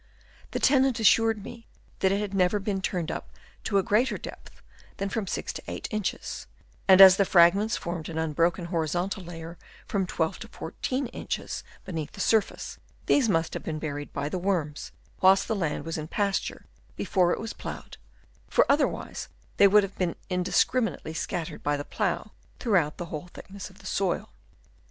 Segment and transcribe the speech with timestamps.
[0.49, 1.67] The tenant assured me
[1.99, 3.29] that it had never been turned up
[3.65, 4.59] to a greater depth
[4.97, 6.47] than from 6 to 8 inches;
[6.87, 11.63] and as the fragments formed an un broken horizontal layer from 12 to 14 inches
[11.85, 14.91] beneath the surface, these must have been buried by the worms
[15.21, 16.65] whilst the land was in pasture
[16.95, 17.97] before it was ploughed,
[18.47, 19.27] for other wise
[19.57, 23.85] they would have been indiscriminately scattered by the plough throughout the whole thickness of the
[23.85, 24.31] soil.